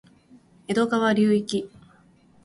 [0.67, 1.69] 江戸川流域